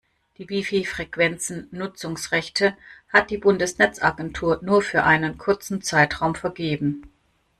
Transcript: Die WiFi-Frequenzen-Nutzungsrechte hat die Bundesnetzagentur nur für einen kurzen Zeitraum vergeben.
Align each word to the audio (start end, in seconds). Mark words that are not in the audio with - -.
Die 0.39 0.49
WiFi-Frequenzen-Nutzungsrechte 0.49 2.75
hat 3.13 3.29
die 3.29 3.37
Bundesnetzagentur 3.37 4.59
nur 4.63 4.81
für 4.81 5.03
einen 5.03 5.37
kurzen 5.37 5.83
Zeitraum 5.83 6.33
vergeben. 6.33 7.03